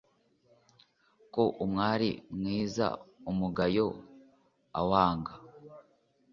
[1.33, 2.85] ko umwari mwiza
[3.29, 3.87] umugayo
[4.79, 5.33] awanga